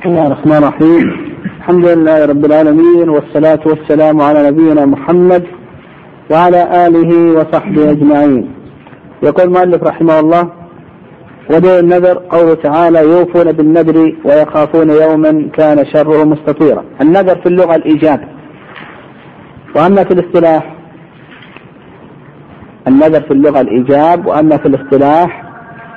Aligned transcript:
بسم 0.00 0.08
الله 0.08 0.26
الرحمن 0.26 0.52
الرحيم. 0.52 1.34
الحمد 1.58 1.86
لله 1.86 2.26
رب 2.26 2.44
العالمين 2.44 3.08
والصلاة 3.08 3.60
والسلام 3.66 4.20
على 4.20 4.50
نبينا 4.50 4.86
محمد 4.86 5.44
وعلى 6.30 6.86
آله 6.86 7.32
وصحبه 7.38 7.90
أجمعين. 7.90 8.52
يقول 9.22 9.44
المؤلف 9.46 9.82
رحمه 9.82 10.20
الله 10.20 10.48
ودين 11.50 11.78
النذر 11.78 12.18
قوله 12.18 12.54
تعالى 12.54 12.98
يوفون 12.98 13.52
بالنذر 13.52 14.16
ويخافون 14.24 14.90
يوما 14.90 15.50
كان 15.52 15.86
شره 15.86 16.24
مستطيرا. 16.24 16.84
النذر 17.00 17.36
في 17.40 17.46
اللغة 17.46 17.74
الإيجاب 17.74 18.20
وأما 19.76 20.04
في 20.04 20.10
الاصطلاح 20.10 20.74
النذر 22.88 23.20
في 23.20 23.30
اللغة 23.30 23.60
الإيجاب. 23.60 24.26
وأما 24.26 24.56
في 24.56 24.66
الاصطلاح 24.66 25.44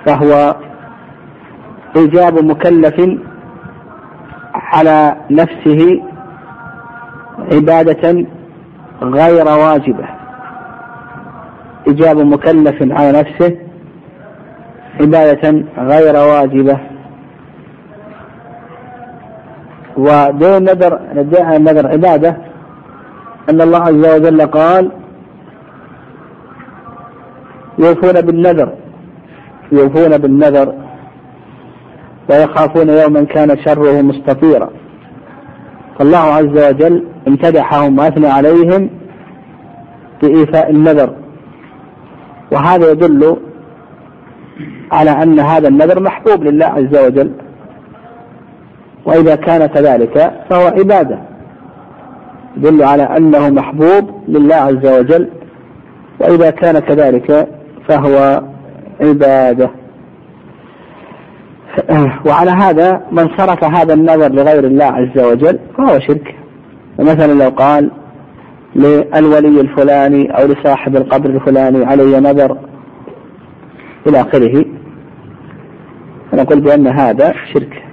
فهو 0.06 0.56
إيجاب 1.98 2.46
مكلف 2.46 2.96
على 4.54 5.16
نفسه 5.32 6.02
عبادة 7.52 8.26
غير 9.02 9.48
واجبة. 9.48 10.06
إيجاب 11.88 12.18
مكلف 12.18 12.76
على 12.82 13.20
نفسه 13.20 13.58
عبادة 15.02 15.64
غير 15.78 16.16
واجبة. 16.16 16.78
ودين 19.98 20.56
النذر 20.58 21.00
النذر 21.56 21.88
عبادة 21.88 22.38
أن 23.50 23.62
الله 23.62 23.80
عز 23.80 24.16
وجل 24.16 24.42
قال 24.42 24.92
يوفون 27.80 28.22
بالنذر 28.22 28.70
يوفون 29.72 30.18
بالنذر. 30.18 30.83
ويخافون 32.30 32.90
يوما 32.90 33.24
كان 33.24 33.58
شره 33.66 34.02
مستطيرا. 34.02 34.70
فالله 36.00 36.18
عز 36.18 36.68
وجل 36.68 37.04
امتدحهم 37.28 38.00
وأثنى 38.00 38.28
عليهم 38.28 38.90
بإيفاء 40.22 40.72
النذر. 40.72 41.14
وهذا 42.52 42.92
يدل 42.92 43.38
على 44.92 45.12
أن 45.12 45.40
هذا 45.40 45.68
النذر 45.68 46.00
محبوب 46.00 46.44
لله 46.44 46.66
عز 46.66 46.98
وجل. 47.06 47.32
وإذا 49.06 49.36
كان 49.36 49.66
كذلك 49.66 50.34
فهو 50.50 50.68
عبادة. 50.68 51.20
يدل 52.58 52.84
على 52.84 53.04
أنه 53.04 53.50
محبوب 53.50 54.10
لله 54.28 54.56
عز 54.56 54.88
وجل. 55.00 55.30
وإذا 56.20 56.50
كان 56.50 56.80
كذلك 56.80 57.48
فهو 57.88 58.44
عبادة. 59.02 59.70
وعلى 62.26 62.52
هذا 62.52 63.02
من 63.12 63.30
صرف 63.38 63.64
هذا 63.64 63.94
النذر 63.94 64.32
لغير 64.32 64.64
الله 64.64 64.86
عز 64.86 65.20
وجل 65.20 65.60
فهو 65.78 66.00
شرك. 66.00 66.36
فمثلا 66.98 67.44
لو 67.44 67.50
قال 67.50 67.92
للولي 68.76 69.62
الفلاني 69.62 70.32
أو 70.32 70.48
لصاحب 70.48 70.96
القبر 70.96 71.30
الفلاني 71.30 71.86
علي 71.86 72.20
نذر 72.20 72.58
إلى 74.08 74.22
آخره 74.22 74.66
فنقول 76.32 76.62
بأن 76.62 76.88
هذا 76.88 77.34
شرك. 77.54 77.84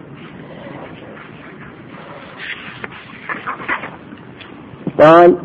قال 5.00 5.36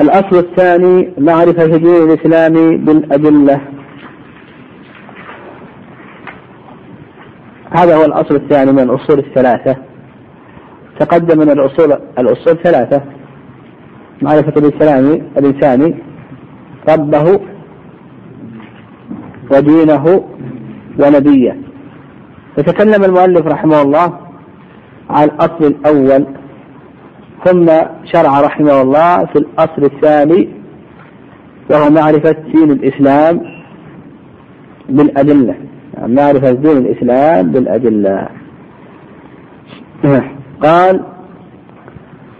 الأصل 0.00 0.38
الثاني 0.38 1.12
معرفة 1.18 1.66
دين 1.66 2.10
الإسلام 2.10 2.76
بالأدلة. 2.84 3.60
هذا 7.78 7.96
هو 7.96 8.04
الأصل 8.04 8.34
الثاني 8.34 8.72
من 8.72 8.80
الأصول 8.80 9.18
الثلاثة. 9.18 9.76
تقدم 11.00 11.38
من 11.38 11.50
الأصول 11.50 11.92
الأصول 12.18 12.58
ثلاثة. 12.62 13.02
معرفة 14.22 14.52
الإسلام 14.56 15.22
الإنسان 15.38 15.94
ربه 16.88 17.40
ودينه 19.52 20.24
ونبيه. 21.00 21.56
يتكلم 22.58 23.04
المؤلف 23.04 23.46
رحمه 23.46 23.82
الله 23.82 24.18
عن 25.10 25.24
الأصل 25.24 25.64
الأول. 25.64 26.26
ثم 27.44 27.66
شرع 28.04 28.40
رحمه 28.40 28.82
الله 28.82 29.24
في 29.24 29.36
الأصل 29.36 29.84
الثاني 29.84 30.48
وهو 31.70 31.90
معرفة 31.90 32.36
دين 32.54 32.70
الإسلام 32.70 33.40
بالأدلة. 34.88 35.54
معرفة 36.06 36.52
دين 36.52 36.76
الإسلام 36.76 37.52
بالأدلة. 37.52 38.28
قال 40.64 41.04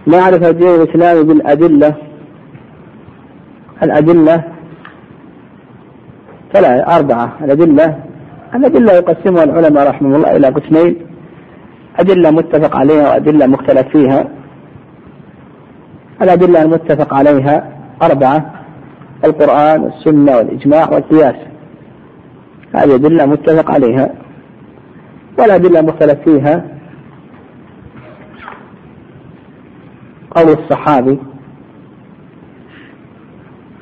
معرفة 0.07 0.51
دين 0.51 0.67
الإسلام 0.67 1.23
بالأدلة. 1.23 1.93
الأدلة 3.83 4.43
ثلاثة 6.53 6.95
أربعة. 6.97 7.33
الأدلة 7.43 7.95
الأدلة 8.55 8.93
يقسمها 8.93 9.43
العلماء 9.43 9.87
رحمه 9.87 10.15
الله 10.15 10.35
إلى 10.35 10.47
قسمين. 10.47 10.95
أدلة 11.99 12.31
متفق 12.31 12.75
عليها 12.75 13.09
وأدلة 13.09 13.47
مختلف 13.47 13.87
فيها. 13.87 14.27
الأدلة 16.21 16.61
المتفق 16.61 17.13
عليها 17.13 17.79
أربعة 18.01 18.51
القرآن 19.25 19.81
والسنة 19.81 20.37
والإجماع 20.37 20.89
والقياس. 20.89 21.48
هذه 22.75 22.95
أدلة 22.95 23.25
متفق 23.25 23.71
عليها. 23.71 24.09
والأدلة 25.39 25.81
مختلف 25.81 26.19
فيها 26.29 26.65
قول 30.31 30.49
الصحابي 30.49 31.19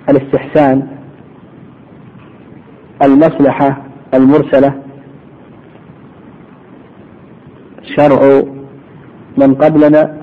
الاستحسان 0.09 0.87
المصلحة 3.01 3.83
المرسلة 4.13 4.81
شرع 7.97 8.43
من 9.37 9.55
قبلنا 9.55 10.21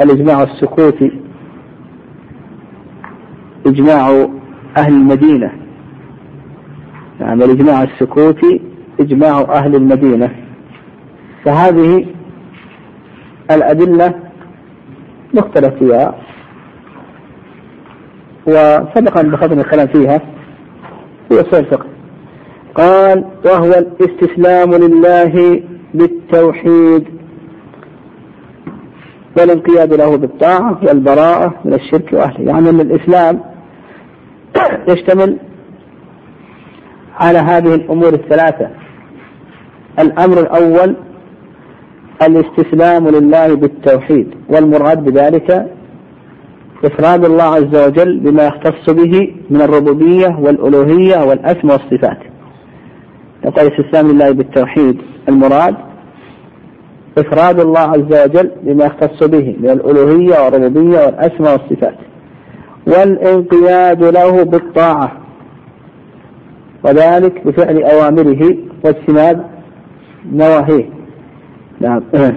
الإجماع 0.00 0.42
السكوتي 0.42 1.20
إجماع 3.66 4.28
أهل 4.76 4.92
المدينة. 4.92 5.59
يعني 7.20 7.44
الإجماع 7.44 7.82
السكوتي 7.82 8.60
إجماع 9.00 9.40
أهل 9.40 9.74
المدينة. 9.74 10.30
فهذه 11.44 12.06
الأدلة 13.50 14.14
مختلف 15.34 15.74
فيها 15.74 16.14
وسبق 18.46 19.18
أن 19.18 19.60
الكلام 19.60 19.86
فيها 19.86 20.18
في 21.28 21.40
أصول 21.40 21.60
الفقه. 21.60 21.86
قال 22.74 23.24
وهو 23.44 23.72
الاستسلام 23.72 24.74
لله 24.74 25.62
بالتوحيد 25.94 27.04
والانقياد 29.38 29.94
له 29.94 30.16
بالطاعة 30.16 30.78
والبراءة 30.82 31.54
من 31.64 31.74
الشرك 31.74 32.12
وأهله. 32.12 32.50
يعني 32.50 32.70
أن 32.70 32.80
الإسلام 32.80 33.40
يشتمل 34.88 35.38
على 37.20 37.38
هذه 37.38 37.74
الأمور 37.74 38.14
الثلاثة. 38.14 38.68
الأمر 39.98 40.40
الأول 40.40 40.96
الاستسلام 42.22 43.08
لله 43.08 43.54
بالتوحيد 43.54 44.34
والمراد 44.48 45.04
بذلك 45.04 45.66
إفراد 46.84 47.24
الله 47.24 47.44
عز 47.44 47.86
وجل 47.86 48.20
بما 48.20 48.46
يختص 48.46 48.90
به 48.90 49.34
من 49.50 49.62
الربوبية 49.62 50.38
والألوهية 50.40 51.24
والأسماء 51.24 51.80
والصفات. 51.80 52.18
نقول 53.44 53.66
الاستسلام 53.66 54.10
لله 54.10 54.30
بالتوحيد 54.30 54.98
المراد 55.28 55.74
إفراد 57.18 57.60
الله 57.60 57.80
عز 57.80 58.24
وجل 58.24 58.50
بما 58.62 58.84
يختص 58.84 59.22
به 59.22 59.56
من 59.60 59.70
الألوهية 59.70 60.44
والربوبية 60.44 61.06
والأسماء 61.06 61.52
والصفات. 61.52 61.96
والانقياد 62.86 64.04
له 64.04 64.42
بالطاعة. 64.42 65.12
وذلك 66.84 67.46
بفعل 67.46 67.82
أوامره 67.82 68.56
واجتناب 68.84 69.46
نواهيه. 70.32 70.90
نعم. 71.80 72.02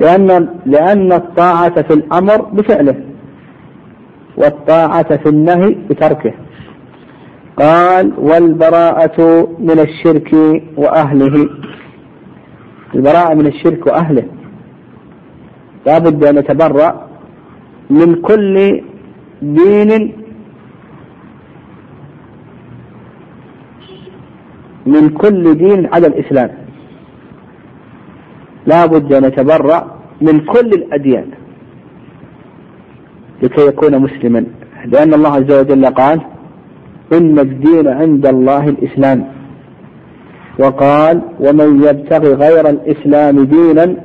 لأن 0.00 0.48
لأن 0.66 1.12
الطاعة 1.12 1.82
في 1.82 1.94
الأمر 1.94 2.42
بفعله 2.42 2.96
والطاعة 4.36 5.16
في 5.16 5.28
النهي 5.28 5.76
بتركه. 5.90 6.32
قال 7.56 8.12
والبراءة 8.18 9.48
من 9.58 9.78
الشرك 9.78 10.32
وأهله. 10.76 11.48
البراءة 12.94 13.34
من 13.34 13.46
الشرك 13.46 13.86
وأهله. 13.86 14.24
لا 15.86 15.98
بد 15.98 16.24
أن 16.24 16.38
نتبرأ 16.38 17.06
من 17.90 18.14
كل 18.14 18.80
دين 19.42 20.21
من 24.86 25.08
كل 25.08 25.54
دين 25.54 25.86
على 25.94 26.06
الإسلام. 26.06 26.50
لا 28.66 28.86
بد 28.86 29.12
أن 29.12 29.24
يتبرأ 29.24 29.98
من 30.20 30.40
كل 30.40 30.68
الأديان 30.68 31.26
لكي 33.42 33.66
يكون 33.66 33.98
مسلما. 33.98 34.44
لأن 34.86 35.14
الله 35.14 35.32
عز 35.34 35.52
وجل 35.52 35.86
قال 35.86 36.20
إن 37.12 37.38
الدين 37.38 37.88
عند 37.88 38.26
الله 38.26 38.68
الإسلام. 38.68 39.26
وقال 40.58 41.22
ومن 41.40 41.82
يبتغي 41.82 42.34
غير 42.34 42.68
الإسلام 42.68 43.44
دينا 43.44 43.96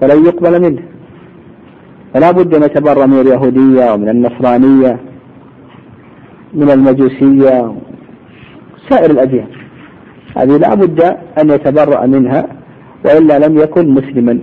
فلن 0.00 0.24
يقبل 0.26 0.62
منه. 0.62 0.82
فلا 2.14 2.30
بد 2.30 2.54
أن 2.54 2.62
يتبرأ 2.62 3.06
من 3.06 3.20
اليهودية 3.20 3.92
ومن 3.92 4.08
النصرانية 4.08 5.00
من 6.54 6.70
المجوسية 6.70 7.74
سائر 8.88 9.10
الأديان. 9.10 9.46
هذه 10.36 10.56
لا 10.56 10.74
بد 10.74 11.00
أن 11.38 11.50
يتبرأ 11.50 12.06
منها 12.06 12.46
وإلا 13.04 13.38
لم 13.38 13.58
يكن 13.58 13.88
مسلما. 13.90 14.38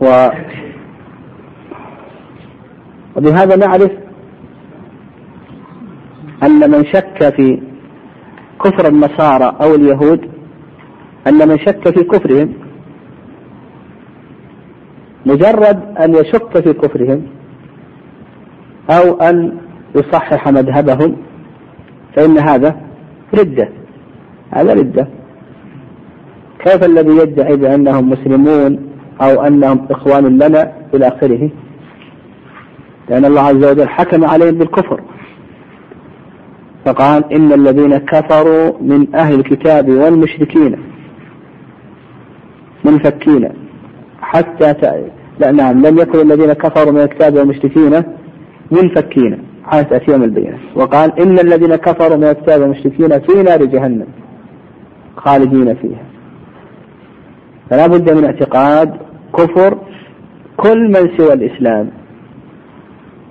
و 0.00 0.28
وبهذا 3.16 3.56
نعرف 3.56 3.90
أن 6.42 6.70
من 6.70 6.84
شك 6.84 7.34
في 7.36 7.62
كفر 8.64 8.88
النصارى 8.88 9.56
أو 9.62 9.74
اليهود 9.74 10.30
أن 11.26 11.48
من 11.48 11.58
شك 11.58 11.88
في 11.88 12.04
كفرهم 12.04 12.54
مجرد 15.26 15.98
أن 15.98 16.14
يشك 16.14 16.60
في 16.60 16.72
كفرهم 16.72 17.26
أو 18.90 19.14
أن 19.20 19.67
يصحح 19.94 20.48
مذهبهم 20.48 21.16
فإن 22.16 22.38
هذا 22.38 22.76
ردة. 23.34 23.68
هذا 24.50 24.74
ردة. 24.74 25.08
كيف 26.58 26.84
الذي 26.84 27.16
يدعي 27.16 27.56
بأنهم 27.56 28.10
مسلمون 28.10 28.88
أو 29.20 29.42
أنهم 29.42 29.86
إخوان 29.90 30.38
لنا 30.38 30.72
إلى 30.94 31.08
آخره؟ 31.08 31.50
لأن 33.08 33.24
الله 33.24 33.40
عز 33.40 33.64
وجل 33.64 33.88
حكم 33.88 34.24
عليهم 34.24 34.58
بالكفر. 34.58 35.00
فقال 36.84 37.32
إن 37.32 37.52
الذين 37.52 37.98
كفروا 37.98 38.72
من 38.80 39.14
أهل 39.14 39.34
الكتاب 39.34 39.88
والمشركين 39.88 40.76
منفكين 42.84 43.48
حتى 44.20 44.74
ت... 44.74 44.84
لا 45.40 45.50
نعم 45.50 45.86
لم 45.86 45.98
يكن 45.98 46.20
الذين 46.20 46.52
كفروا 46.52 46.92
من 46.92 47.00
الكتاب 47.00 47.34
والمشركين 47.34 48.02
منفكين. 48.70 49.47
حتى 49.68 49.84
تأتي 49.84 50.10
يوم 50.10 50.22
البينة 50.22 50.58
وقال 50.74 51.20
إن 51.20 51.38
الذين 51.38 51.76
كفروا 51.76 52.16
من 52.16 52.24
الكتاب 52.24 52.60
والمشركين 52.60 53.20
في 53.20 53.42
نار 53.42 53.64
جهنم 53.64 54.06
خالدين 55.16 55.74
فيها. 55.74 56.02
فلا 57.70 57.86
بد 57.86 58.10
من 58.10 58.24
اعتقاد 58.24 58.94
كفر 59.36 59.78
كل 60.56 60.88
من 60.88 61.18
سوى 61.18 61.32
الإسلام 61.32 61.90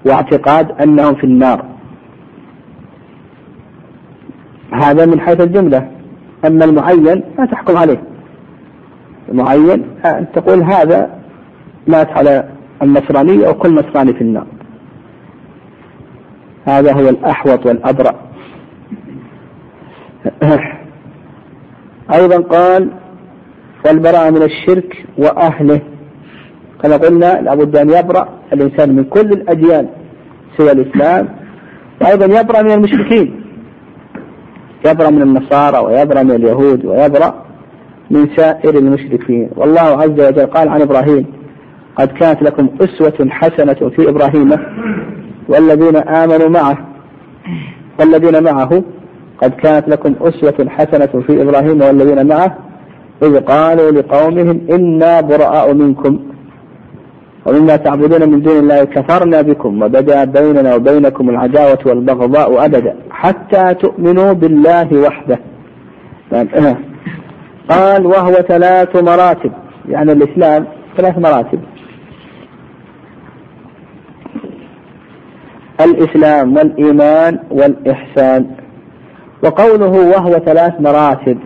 واعتقاد 0.06 0.82
أنهم 0.82 1.16
في 1.16 1.24
النار. 1.24 1.66
هذا 4.72 5.06
من 5.06 5.20
حيث 5.20 5.42
الجملة. 5.42 5.92
أما 6.46 6.66
المعين 6.66 7.24
ما 7.40 7.46
تحكم 7.46 7.78
عليه. 7.78 8.04
المعين 9.30 9.84
أن 10.06 10.26
تقول 10.34 10.64
هذا 10.64 11.10
مات 11.88 12.10
على 12.10 12.50
النصرانية 12.82 13.50
وكل 13.50 13.76
نصراني 13.76 14.14
في 14.14 14.22
النار. 14.22 14.48
هذا 16.68 16.94
هو 16.94 17.10
الأحوط 17.10 17.66
والأبرأ. 17.66 18.16
أيضا 22.14 22.38
قال 22.38 22.90
والبراءة 23.86 24.30
من 24.30 24.42
الشرك 24.42 25.06
وأهله. 25.18 25.82
كما 26.84 26.98
قلنا 26.98 27.42
لابد 27.42 27.76
أن 27.78 27.90
يبرأ 27.90 28.30
الإنسان 28.54 28.96
من 28.96 29.04
كل 29.04 29.32
الأديان 29.32 29.88
سوى 30.58 30.72
الإسلام 30.72 31.30
وأيضا 32.02 32.40
يبرأ 32.40 32.62
من 32.62 32.72
المشركين. 32.72 33.44
يبرأ 34.86 35.10
من 35.10 35.22
النصارى 35.22 35.78
ويبرأ 35.78 36.24
من 36.24 36.32
اليهود 36.32 36.86
ويبرأ 36.86 37.46
من 38.12 38.28
سائر 38.36 38.78
المشركين. 38.78 39.50
والله 39.56 39.82
عز 39.82 40.20
وجل 40.20 40.46
قال 40.46 40.70
عن 40.70 40.82
إبراهيم 40.82 41.26
قد 41.96 42.08
كانت 42.08 42.42
لكم 42.42 42.70
أسوة 42.82 43.30
حسنة 43.30 43.90
في 43.90 44.10
إبراهيم. 44.10 44.50
والذين 45.50 45.96
آمنوا 45.96 46.50
معه 46.50 46.78
والذين 48.00 48.44
معه 48.44 48.84
قد 49.42 49.52
كانت 49.52 49.90
لكم 49.90 50.16
أسوة 50.22 50.70
حسنة 50.70 51.22
في 51.28 51.42
إبراهيم 51.42 51.82
والذين 51.82 52.28
معه 52.28 52.58
إذ 53.24 53.40
قالوا 53.40 53.92
لقومهم 53.92 54.62
إنا 54.72 55.22
براء 55.22 55.74
منكم. 55.74 56.20
ومما 57.46 57.76
تعبدون 57.76 58.30
من 58.30 58.42
دون 58.42 58.58
الله 58.58 58.84
كفرنا 58.84 59.42
بكم 59.42 59.82
وبدا 59.84 60.24
بيننا 60.24 60.76
وبينكم 60.76 61.30
العداوة 61.30 61.80
والبغضاء 61.86 62.66
أبدا 62.66 62.96
حتى 63.10 63.74
تؤمنوا 63.74 64.34
بالله 64.34 64.88
وحده. 64.94 65.40
قال 67.70 68.06
وهو 68.06 68.34
ثلاث 68.34 68.96
مراتب. 68.96 69.52
يعني 69.90 70.12
الإسلام 70.12 70.68
ثلاث 70.98 71.18
مراتب. 71.18 71.60
الإسلام 75.82 76.58
والإيمان 76.58 77.40
والإحسان. 77.52 78.46
وقوله 79.44 80.10
وهو 80.10 80.32
ثلاث 80.32 80.74
مراتب 80.82 81.38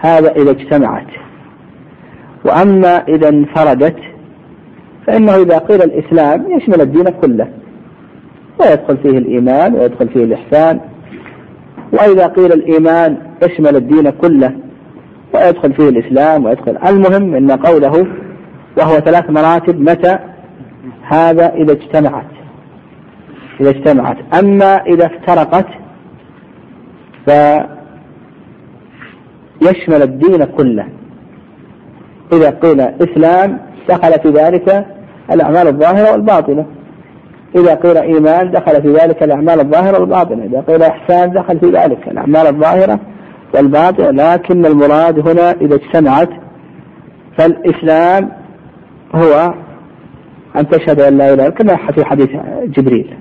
هذا 0.00 0.32
إذا 0.32 0.50
اجتمعت. 0.50 1.06
وأما 2.44 3.04
إذا 3.08 3.28
انفردت 3.28 3.96
فإنه 5.06 5.34
إذا 5.34 5.58
قيل 5.58 5.82
الإسلام 5.82 6.46
يشمل 6.50 6.80
الدين 6.80 7.04
كله. 7.04 7.48
ويدخل 8.60 8.96
فيه 8.96 9.18
الإيمان 9.18 9.74
ويدخل 9.74 10.08
فيه 10.08 10.24
الإحسان. 10.24 10.80
وإذا 11.92 12.26
قيل 12.26 12.52
الإيمان 12.52 13.16
يشمل 13.42 13.76
الدين 13.76 14.10
كله 14.10 14.56
ويدخل 15.34 15.72
فيه 15.72 15.88
الإسلام 15.88 16.44
ويدخل. 16.44 16.78
المهم 16.86 17.34
أن 17.34 17.50
قوله 17.50 18.06
وهو 18.78 19.00
ثلاث 19.00 19.30
مراتب 19.30 19.80
متى؟ 19.80 20.18
هذا 21.02 21.54
إذا 21.54 21.72
اجتمعت. 21.72 22.31
إذا 23.62 23.70
اجتمعت. 23.70 24.16
أما 24.38 24.82
إذا 24.86 25.06
افترقت 25.06 25.66
فيشمل 29.60 30.02
الدين 30.02 30.44
كله. 30.44 30.88
إذا 32.32 32.50
قيل 32.50 32.80
إسلام 32.80 33.58
دخل 33.88 34.20
في 34.20 34.28
ذلك 34.28 34.86
الأعمال 35.32 35.66
الظاهرة 35.66 36.12
والباطنة. 36.12 36.66
إذا 37.56 37.74
قيل 37.74 37.96
إيمان 37.96 38.50
دخل 38.50 38.82
في 38.82 38.92
ذلك 38.92 39.22
الأعمال 39.22 39.60
الظاهرة 39.60 40.00
والباطنة. 40.00 40.44
إذا 40.44 40.60
قيل 40.60 40.82
إحسان 40.82 41.32
دخل 41.32 41.58
في 41.58 41.66
ذلك 41.66 42.08
الأعمال 42.08 42.46
الظاهرة 42.46 43.00
والباطنة. 43.54 44.10
لكن 44.10 44.66
المراد 44.66 45.28
هنا 45.28 45.50
إذا 45.50 45.74
اجتمعت 45.74 46.30
فالإسلام 47.38 48.32
هو 49.14 49.54
أن 50.56 50.68
تشهد 50.68 51.00
أن 51.00 51.18
لا 51.18 51.34
إله 51.34 51.48
كما 51.48 51.76
في 51.76 52.04
حديث 52.04 52.30
جبريل. 52.64 53.16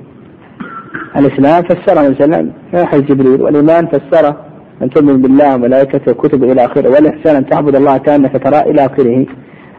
الإسلام 1.16 1.64
فسره. 1.64 2.46
في 2.72 2.86
حديث 2.86 3.12
جبريل 3.12 3.42
والإيمان 3.42 3.88
فسره. 3.88 4.38
أن 4.82 4.90
تؤمن 4.90 5.22
بالله 5.22 5.56
وملائكته 5.56 6.12
وكتبه 6.12 6.52
إلى 6.52 6.66
آخره 6.66 6.90
والإحسان 6.90 7.36
أن 7.36 7.50
تعبد 7.50 7.76
الله 7.76 7.98
كأنك 7.98 8.44
ترى 8.44 8.60
إلى 8.60 8.86
آخره. 8.86 9.26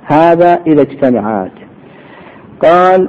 هذا 0.05 0.59
إذا 0.67 0.83
اجتمعت. 0.83 1.53
قال 2.62 3.09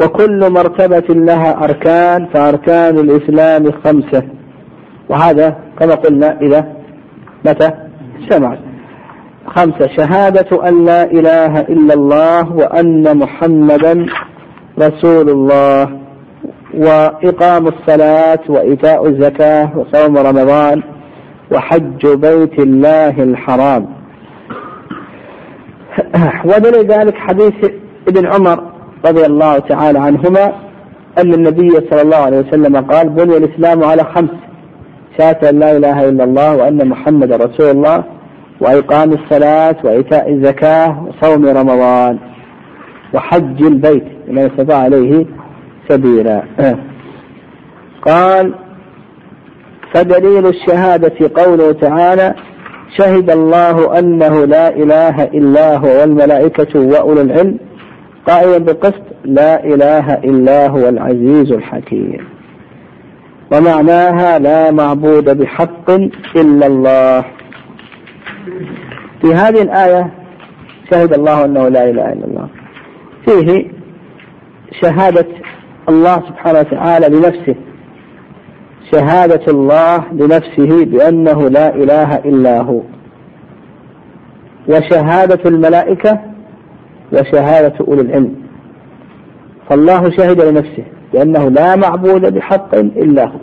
وكل 0.00 0.50
مرتبة 0.50 1.14
لها 1.14 1.64
أركان 1.64 2.26
فأركان 2.26 2.98
الإسلام 2.98 3.72
خمسة. 3.84 4.22
وهذا 5.08 5.56
كما 5.80 5.94
قلنا 5.94 6.40
إذا 6.40 6.72
متى 7.44 7.70
اجتمعت. 8.20 8.58
خمسة 9.46 9.86
شهادة 9.96 10.68
أن 10.68 10.84
لا 10.84 11.04
إله 11.04 11.60
إلا 11.60 11.94
الله 11.94 12.52
وأن 12.52 13.16
محمدا 13.18 14.06
رسول 14.78 15.30
الله 15.30 15.98
وإقام 16.74 17.66
الصلاة 17.68 18.38
وإيتاء 18.48 19.08
الزكاة 19.08 19.70
وصوم 19.78 20.18
رمضان 20.18 20.82
وحج 21.52 22.06
بيت 22.06 22.58
الله 22.58 23.22
الحرام. 23.22 23.86
ودليل 26.44 26.86
ذلك 26.86 27.14
حديث 27.14 27.54
ابن 28.08 28.26
عمر 28.26 28.62
رضي 29.06 29.26
الله 29.26 29.58
تعالى 29.58 29.98
عنهما 29.98 30.52
أن 31.18 31.34
النبي 31.34 31.70
صلى 31.90 32.02
الله 32.02 32.16
عليه 32.16 32.38
وسلم 32.38 32.76
قال 32.76 33.08
بني 33.08 33.36
الإسلام 33.36 33.84
على 33.84 34.04
خمس 34.04 34.30
شهادة 35.18 35.50
لا 35.50 35.76
إله 35.76 36.08
إلا 36.08 36.24
الله 36.24 36.56
وأن 36.56 36.88
محمد 36.88 37.32
رسول 37.32 37.70
الله 37.70 38.04
وإقام 38.60 39.12
الصلاة 39.12 39.76
وإيتاء 39.84 40.32
الزكاة 40.32 41.04
وصوم 41.08 41.46
رمضان. 41.46 42.18
وحج 43.14 43.62
البيت 43.62 44.04
لمن 44.28 44.38
استطاع 44.38 44.78
عليه 44.78 45.26
سبيلا. 45.88 46.42
قال 48.02 48.54
فدليل 49.94 50.46
الشهادة 50.46 51.30
قوله 51.42 51.72
تعالى 51.72 52.34
شهد 52.98 53.30
الله 53.30 53.98
أنه 53.98 54.44
لا 54.44 54.68
إله 54.68 55.24
إلا 55.24 55.76
هو 55.76 56.00
والملائكة 56.00 56.80
وأولو 56.80 57.20
العلم 57.20 57.58
قائلا 58.26 58.58
بالقسط 58.58 59.02
لا 59.24 59.64
إله 59.64 60.14
إلا 60.14 60.68
هو 60.68 60.88
العزيز 60.88 61.52
الحكيم. 61.52 62.26
ومعناها 63.52 64.38
لا 64.38 64.70
معبود 64.70 65.38
بحق 65.38 65.90
إلا 66.36 66.66
الله. 66.66 67.24
في 69.22 69.34
هذه 69.34 69.62
الآية 69.62 70.10
شهد 70.90 71.12
الله 71.12 71.44
أنه 71.44 71.68
لا 71.68 71.90
إله 71.90 72.12
إلا 72.12 72.24
الله. 72.24 72.48
فيه 73.26 73.64
شهادة 74.82 75.26
الله 75.88 76.14
سبحانه 76.14 76.58
وتعالى 76.58 77.08
لنفسه 77.08 77.54
شهادة 78.92 79.40
الله 79.48 80.04
لنفسه 80.12 80.84
بأنه 80.84 81.48
لا 81.48 81.74
إله 81.74 82.16
إلا 82.16 82.60
هو. 82.60 82.80
وشهادة 84.68 85.50
الملائكة 85.50 86.20
وشهادة 87.12 87.74
أولي 87.88 88.00
العلم. 88.00 88.34
فالله 89.68 90.10
شهد 90.10 90.40
لنفسه 90.40 90.84
بأنه 91.12 91.48
لا 91.48 91.76
معبود 91.76 92.34
بحق 92.34 92.74
إلا 92.74 93.24
هو. 93.24 93.38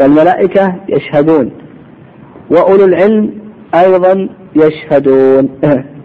والملائكة 0.00 0.74
يشهدون 0.88 1.50
وأولو 2.50 2.84
العلم 2.84 3.32
أيضا 3.74 4.28
يشهدون. 4.56 5.48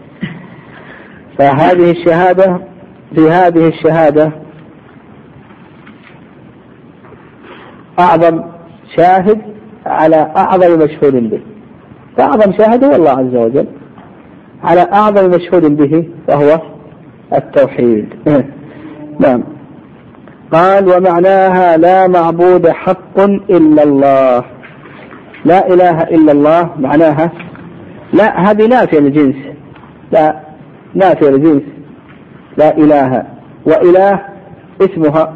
فهذه 1.38 1.92
الشهادة 1.92 2.60
في 3.16 3.30
هذه 3.30 3.68
الشهادة 3.68 4.32
أعظم 8.00 8.44
شاهد 8.98 9.42
على 9.86 10.32
أعظم 10.38 10.84
مشهود 10.84 11.30
به. 11.30 11.42
فأعظم 12.18 12.54
شاهد 12.58 12.84
هو 12.84 12.96
الله 12.96 13.12
عز 13.12 13.36
وجل. 13.36 13.68
على 14.64 14.82
أعظم 14.94 15.30
مشهود 15.30 15.78
به 15.78 16.08
وهو 16.30 16.62
التوحيد. 17.34 18.10
نعم. 19.20 19.44
قال 20.52 20.88
ومعناها 20.88 21.78
لا 21.78 22.08
معبود 22.08 22.68
حق 22.68 23.20
إلا 23.50 23.84
الله. 23.84 24.44
لا 25.46 25.68
إله 25.68 26.02
إلا 26.04 26.32
الله 26.32 26.70
معناها. 26.80 27.32
لا 28.14 28.52
هذه 28.52 28.68
نافية 28.68 29.00
للجنس 29.00 29.36
لا 30.12 30.43
نافية 30.96 31.30
للجنس 31.30 31.64
لا 32.58 32.78
إله 32.78 33.24
وإله 33.66 34.20
اسمها 34.82 35.34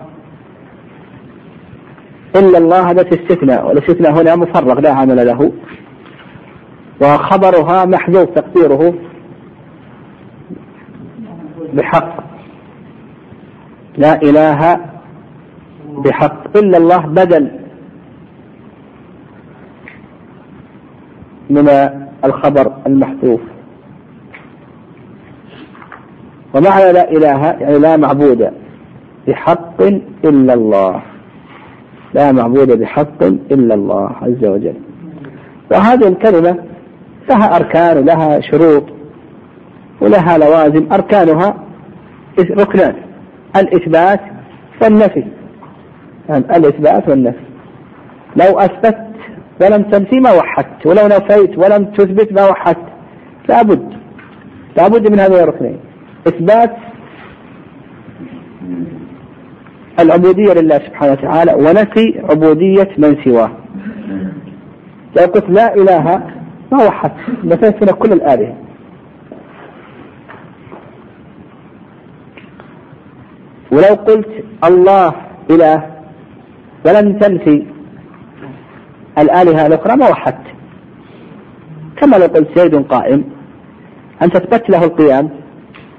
إلا 2.35 2.57
الله 2.57 2.91
هذا 2.91 3.01
استثناء 3.01 3.67
والاستثناء 3.67 4.11
هنا 4.21 4.35
مفرغ 4.35 4.79
لا 4.79 4.91
عمل 4.91 5.27
له. 5.27 5.51
وخبرها 7.01 7.85
محذوف 7.85 8.29
تقديره 8.29 8.93
بحق. 11.73 12.17
لا 13.97 14.21
إله 14.21 14.79
بحق 15.87 16.57
إلا 16.57 16.77
الله 16.77 16.97
بدل 16.97 17.51
من 21.49 21.69
الخبر 22.25 22.73
المحذوف. 22.87 23.41
ومعنى 26.54 26.92
لا 26.92 27.12
إله 27.12 27.46
يعني 27.46 27.80
لا 27.80 27.98
معبود 27.98 28.51
بحق 29.27 29.82
إلا 30.25 30.54
الله. 30.54 31.01
لا 32.13 32.32
معبود 32.32 32.80
بحق 32.80 33.24
إلا 33.24 33.74
الله 33.74 34.10
عز 34.22 34.46
وجل. 34.46 34.75
وهذه 35.72 36.08
الكلمة 36.08 36.58
لها 37.30 37.56
أركان 37.56 37.98
ولها 37.98 38.39
شروط 38.39 38.84
ولها 40.01 40.38
لوازم. 40.38 40.88
أركانها 40.94 41.58
ركنان. 42.39 42.96
الإثبات 43.56 44.20
والنفي. 44.82 45.24
يعني 46.30 46.58
الإثبات 46.58 47.10
والنفي. 47.10 47.46
لو 48.36 48.60
أثبت 48.60 48.98
ولم 49.62 49.84
تنفي 49.84 50.20
ما 50.20 50.32
وحدت 50.32 50.86
ولو 50.86 51.08
نفيت 51.08 51.58
ولم 51.58 51.86
تثبت 51.86 52.34
ما 52.34 52.50
وحدت 52.50 52.86
لابد 53.50 53.94
لابد 54.77 55.12
من 55.12 55.20
هذين 55.20 55.39
الركنين. 55.39 55.80
إثبات 56.27 56.75
العبودية 60.00 60.53
لله 60.53 60.77
سبحانه 60.77 61.12
وتعالى 61.12 61.53
ونفي 61.53 62.22
عبودية 62.29 62.89
من 62.98 63.24
سواه. 63.24 63.51
لو 65.17 65.25
قلت 65.25 65.50
لا 65.50 65.75
إله 65.75 66.24
ما 66.72 66.84
وحدت 66.86 67.13
نفيت 67.43 67.89
كل 67.89 68.12
الآلهة. 68.13 68.55
ولو 73.72 73.96
قلت 73.96 74.29
الله 74.63 75.13
إله 75.50 75.91
ولم 76.86 77.17
تنفي 77.19 77.65
الآلهة 79.17 79.67
الأخرى 79.67 79.96
ما 79.96 80.10
وحدت 80.10 80.48
كما 81.98 82.15
لو 82.17 82.25
قلت 82.25 82.60
زيد 82.60 82.75
قائم 82.75 83.24
أنت 84.22 84.36
أثبت 84.36 84.69
له 84.69 84.84
القيام. 84.84 85.29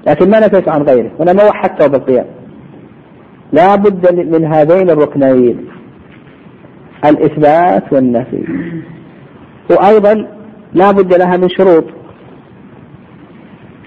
لكن 0.09 0.29
ما 0.29 0.39
نفيت 0.39 0.69
عن 0.69 0.81
غيره. 0.81 1.11
هنا 1.19 1.33
ما 1.33 1.43
وحدته 1.43 1.87
بالقيام 1.87 2.25
لا 3.53 3.75
بد 3.75 4.13
من 4.13 4.45
هذين 4.45 4.89
الركنين 4.89 5.67
الإثبات 7.05 7.93
والنفي. 7.93 8.43
وأيضا 9.71 10.27
لا 10.73 10.91
بد 10.91 11.13
لها 11.13 11.37
من 11.37 11.49
شروط. 11.49 11.83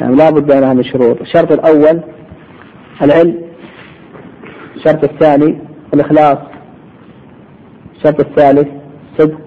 يعني 0.00 0.16
لا 0.16 0.30
بد 0.30 0.52
لها 0.52 0.74
من 0.74 0.82
شروط. 0.84 1.20
الشرط 1.20 1.52
الأول 1.52 2.00
العلم 3.02 3.38
الشرط 4.76 5.04
الثاني 5.04 5.58
الإخلاص 5.94 6.38
الشرط 7.96 8.20
الثالث 8.20 8.68
الصدق 9.12 9.40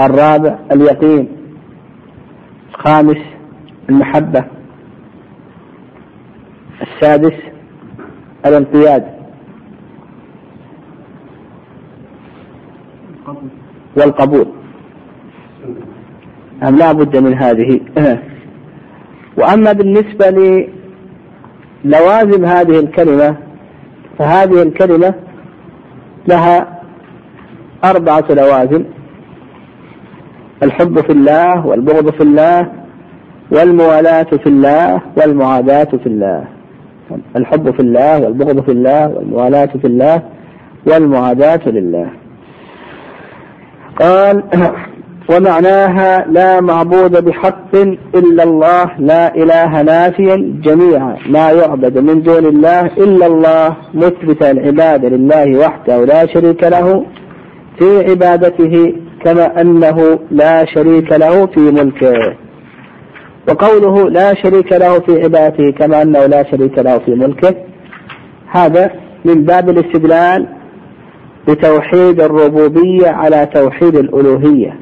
الرابع 0.00 0.58
اليقين 0.72 1.28
الخامس 2.70 3.18
المحبة. 3.88 4.44
السادس 7.04 7.38
الانقياد 8.46 9.04
والقبول. 13.96 14.46
أم 16.62 16.76
لا 16.76 16.92
بد 16.92 17.16
من 17.16 17.34
هذه. 17.34 17.80
وأما 19.38 19.72
بالنسبة 19.72 20.30
للوازم 21.84 22.44
هذه 22.44 22.80
الكلمة 22.80 23.36
فهذه 24.18 24.62
الكلمة 24.62 25.14
لها 26.28 26.80
أربعة 27.84 28.24
لوازم. 28.30 28.84
الحب 30.62 31.00
في 31.00 31.12
الله 31.12 31.66
والبغض 31.66 32.10
في 32.10 32.22
الله 32.22 32.72
والموالاة 33.50 34.22
في 34.42 34.46
الله 34.46 35.00
والمعاداة 35.16 35.84
في 35.84 36.06
الله. 36.06 36.54
الحب 37.36 37.70
في 37.70 37.80
الله 37.80 38.20
والبغض 38.20 38.60
في 38.60 38.72
الله 38.72 39.08
والموالاة 39.08 39.66
في 39.66 39.86
الله 39.86 40.22
والمعاداة 40.86 41.68
لله. 41.68 42.10
قال 44.00 44.42
ومعناها 45.30 46.26
لا 46.28 46.60
معبود 46.60 47.24
بحق 47.24 47.76
إلا 48.14 48.42
الله 48.42 48.90
لا 48.98 49.34
إله 49.34 49.82
نافيا 49.82 50.60
جميعا 50.62 51.16
ما 51.28 51.50
يعبد 51.50 51.98
من 51.98 52.22
دون 52.22 52.46
الله 52.46 52.80
إلا 52.80 53.26
الله 53.26 53.76
مثبت 53.94 54.42
العبادة 54.42 55.08
لله 55.08 55.58
وحده 55.58 56.04
لا 56.04 56.26
شريك 56.26 56.64
له 56.64 57.04
في 57.78 58.10
عبادته 58.10 58.94
كما 59.24 59.60
أنه 59.60 60.18
لا 60.30 60.64
شريك 60.64 61.12
له 61.12 61.46
في 61.46 61.60
ملكه. 61.60 62.43
وقوله 63.48 64.10
لا 64.10 64.34
شريك 64.34 64.72
له 64.72 65.00
في 65.00 65.22
عبادته 65.22 65.70
كما 65.70 66.02
أنه 66.02 66.26
لا 66.26 66.50
شريك 66.50 66.78
له 66.78 66.98
في 66.98 67.10
ملكه. 67.14 67.54
هذا 68.46 68.90
من 69.24 69.44
باب 69.44 69.68
الاستدلال 69.68 70.46
بتوحيد 71.48 72.20
الربوبية 72.20 73.08
على 73.08 73.46
توحيد 73.46 73.96
الألوهية. 73.96 74.78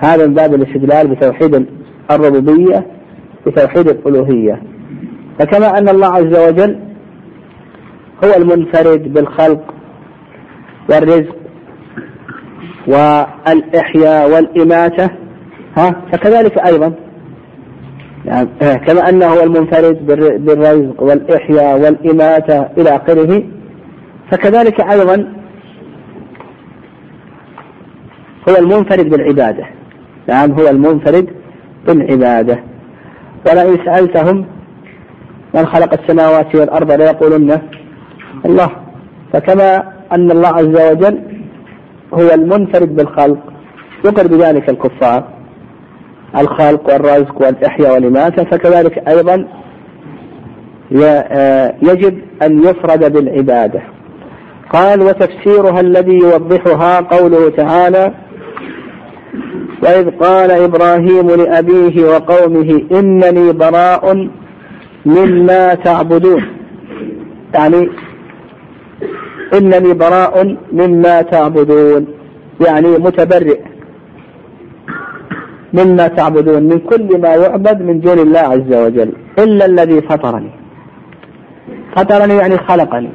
هذا 0.00 0.26
من 0.26 0.34
باب 0.34 0.54
الاستدلال 0.54 1.08
بتوحيد 1.08 1.66
الربوبية 2.10 2.86
بتوحيد 3.46 3.88
الألوهية. 3.88 4.62
فكما 5.38 5.78
أن 5.78 5.88
الله 5.88 6.06
عز 6.06 6.48
وجل 6.48 6.78
هو 8.24 8.36
المنفرد 8.36 9.12
بالخلق 9.12 9.74
والرزق 10.90 11.36
والإحياء 12.86 14.30
والإماتة. 14.30 15.10
ها 15.76 16.02
فكذلك 16.12 16.58
أيضا 16.66 16.92
يعني 18.24 18.48
كما 18.86 19.08
أنه 19.08 19.26
هو 19.26 19.42
المنفرد 19.42 20.06
بالرزق 20.44 21.02
والإحياء 21.02 21.80
والإماتة 21.80 22.66
إلى 22.78 22.96
آخره. 22.96 23.42
فكذلك 24.30 24.80
أيضا 24.80 25.32
هو 28.48 28.56
المنفرد 28.58 29.10
بالعبادة. 29.10 29.64
نعم 30.28 30.52
هو 30.52 30.68
المنفرد 30.68 31.28
بالعبادة. 31.86 32.58
ولئن 33.46 33.78
سألتهم 33.84 34.46
من 35.54 35.66
خلق 35.66 36.00
السماوات 36.02 36.54
والأرض 36.54 36.90
ليقولن 36.90 37.60
الله. 38.46 38.70
فكما 39.32 39.92
أن 40.12 40.30
الله 40.30 40.48
عز 40.48 40.90
وجل 40.90 41.22
هو 42.14 42.34
المنفرد 42.34 42.96
بالخلق 42.96 43.38
يقر 44.04 44.26
بذلك 44.26 44.70
الكفار. 44.70 45.31
الخلق 46.38 46.92
والرزق 46.92 47.42
والإحياء 47.42 47.94
والإماتة 47.94 48.44
فكذلك 48.44 49.08
أيضا 49.08 49.46
آه، 51.02 51.74
يجب 51.82 52.18
أن 52.42 52.58
يفرد 52.58 53.12
بالعبادة. 53.12 53.82
قال 54.72 55.02
وتفسيرها 55.02 55.80
الذي 55.80 56.18
يوضحها 56.18 57.00
قوله 57.00 57.48
تعالى 57.50 58.14
وإذ 59.82 60.10
قال 60.10 60.50
إبراهيم 60.50 61.26
لأبيه 61.30 62.04
وقومه 62.04 62.82
إنني 62.92 63.52
براء 63.52 64.28
مما 65.06 65.74
تعبدون. 65.74 66.44
يعني 67.54 67.88
إنني 69.54 69.94
براء 69.94 70.56
مما 70.72 71.22
تعبدون 71.22 72.06
يعني 72.66 72.88
متبرئ. 72.88 73.71
مما 75.74 76.08
تعبدون 76.08 76.62
من 76.62 76.78
كل 76.78 77.20
ما 77.20 77.34
يعبد 77.34 77.82
من 77.82 78.00
دون 78.00 78.18
الله 78.18 78.40
عز 78.40 78.72
وجل 78.72 79.12
إلا 79.38 79.64
الذي 79.64 80.00
فطرني. 80.00 80.50
فطرني 81.96 82.34
يعني 82.34 82.58
خلقني. 82.58 83.10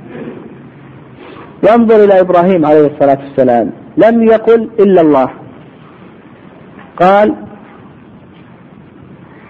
ينظر 1.69 2.03
إلى 2.03 2.19
إبراهيم 2.19 2.65
عليه 2.65 2.85
الصلاة 2.87 3.17
والسلام 3.23 3.71
لم 3.97 4.23
يقل 4.23 4.69
إلا 4.79 5.01
الله. 5.01 5.29
قال 6.99 7.35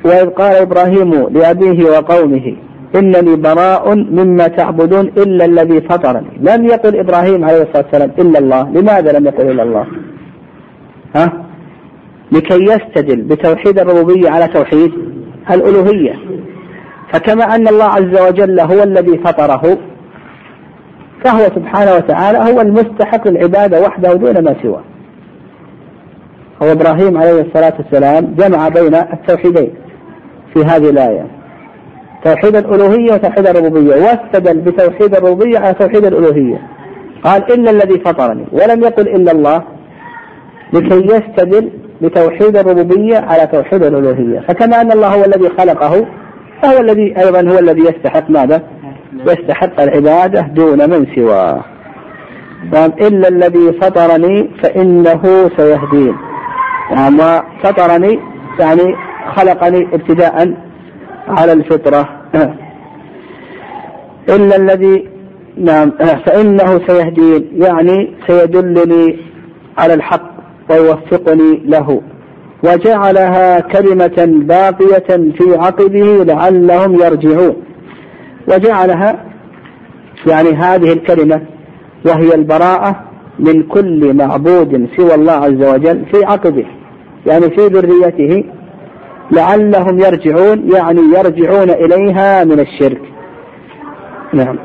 وإذ 0.05 0.29
قال 0.29 0.55
إبراهيم 0.55 1.11
لأبيه 1.29 1.89
وقومه 1.89 2.55
إنني 2.95 3.35
براء 3.35 3.95
مما 3.95 4.47
تعبدون 4.47 5.05
إلا 5.17 5.45
الذي 5.45 5.81
فطرني. 5.81 6.31
لم 6.39 6.65
يقل 6.65 6.99
إبراهيم 6.99 7.45
عليه 7.45 7.61
الصلاة 7.61 7.83
والسلام 7.83 8.11
إلا 8.19 8.39
الله. 8.39 8.63
لماذا 8.71 9.19
لم 9.19 9.25
يقل 9.25 9.51
إلا 9.51 9.63
الله؟ 9.63 9.85
ها؟ 11.15 11.46
لكي 12.31 12.63
يستدل 12.63 13.21
بتوحيد 13.21 13.79
الربوبية 13.79 14.29
على 14.29 14.47
توحيد 14.47 14.91
الألوهية. 15.51 16.15
فكما 17.13 17.43
أن 17.55 17.67
الله 17.67 17.85
عز 17.85 18.21
وجل 18.27 18.59
هو 18.59 18.83
الذي 18.83 19.17
فطره 19.17 19.77
فهو 21.23 21.39
سبحانه 21.55 21.95
وتعالى 21.95 22.37
هو 22.37 22.61
المستحق 22.61 23.27
للعبادة 23.27 23.81
وحده 23.81 24.13
دون 24.13 24.43
ما 24.43 24.55
سواه. 24.63 24.83
هو 26.63 26.71
إبراهيم 26.71 27.17
عليه 27.17 27.41
الصلاة 27.41 27.73
والسلام 27.79 28.35
جمع 28.37 28.69
بين 28.69 28.95
التوحيدين 28.95 29.73
في 30.53 30.59
هذه 30.65 30.89
الآية. 30.89 31.27
توحيد 32.23 32.55
الألوهية 32.55 33.13
وتوحيد 33.13 33.47
الربوبية. 33.47 33.95
واستدل 33.95 34.61
بتوحيد 34.61 35.15
الربوبية 35.15 35.59
على 35.59 35.73
توحيد 35.73 36.05
الألوهية. 36.05 36.61
قال 37.23 37.53
إلا 37.53 37.71
الذي 37.71 37.99
فطرني 37.99 38.45
ولم 38.51 38.83
يقل 38.83 39.07
إلا 39.07 39.31
الله 39.31 39.63
لكي 40.73 41.05
يستدل 41.05 41.69
بتوحيد 42.01 42.57
الربوبية 42.57 43.17
على 43.17 43.47
توحيد 43.47 43.83
الألوهية. 43.83 44.39
فكما 44.39 44.81
أن 44.81 44.91
الله 44.91 45.07
هو 45.07 45.25
الذي 45.25 45.49
خلقه 45.49 46.05
فهو 46.61 46.79
الذي 46.79 47.19
أيضا 47.19 47.51
هو 47.51 47.59
الذي 47.59 47.81
يستحق 47.81 48.29
ماذا؟ 48.29 48.61
يستحق 49.27 49.81
العبادة 49.81 50.41
دون 50.41 50.89
من 50.89 51.07
سواه. 51.15 51.65
قال 52.73 53.07
إلا 53.07 53.27
الذي 53.27 53.73
فطرني 53.81 54.49
فإنه 54.63 55.49
سيهدين. 55.57 56.15
نعم 56.91 57.17
فطرني 57.63 58.19
يعني 58.59 58.95
خلقني 59.35 59.87
ابتداء 59.93 60.53
على 61.27 61.53
الفطرة. 61.53 62.09
إلا 64.35 64.55
الذي 64.55 65.09
نعم 65.57 65.91
فإنه 66.25 66.79
سيهدين. 66.87 67.49
يعني 67.53 68.13
سيدلني 68.27 69.19
على 69.77 69.93
الحق. 69.93 70.36
ويوفقني 70.69 71.61
له. 71.65 72.01
وجعلها 72.63 73.59
كلمة 73.59 74.43
باقية 74.45 75.07
في 75.07 75.57
عقبه 75.57 76.23
لعلهم 76.23 76.95
يرجعون. 76.95 77.55
وجعلها 78.47 79.25
يعني 80.27 80.49
هذه 80.49 80.93
الكلمة 80.93 81.41
وهي 82.05 82.35
البراءة 82.35 83.03
من 83.39 83.63
كل 83.63 84.13
معبود 84.13 84.89
سوى 84.97 85.15
الله 85.15 85.31
عز 85.31 85.63
وجل 85.73 86.05
في 86.05 86.25
عقبه 86.25 86.65
يعني 87.25 87.49
في 87.49 87.67
ذريته 87.67 88.43
لعلهم 89.31 89.99
يرجعون 89.99 90.71
يعني 90.75 91.01
يرجعون 91.17 91.69
إليها 91.69 92.43
من 92.43 92.59
الشرك. 92.59 93.01
نعم. 94.33 94.57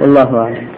والله 0.00 0.38
أعلم. 0.38 0.68